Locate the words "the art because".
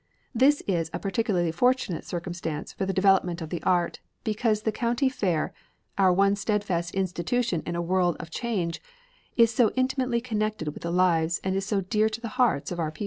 3.51-4.63